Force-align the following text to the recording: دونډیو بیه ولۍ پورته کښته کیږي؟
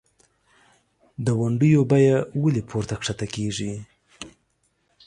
دونډیو 1.25 1.81
بیه 1.91 2.17
ولۍ 2.41 2.61
پورته 2.69 2.95
کښته 2.99 3.25
کیږي؟ 3.33 3.71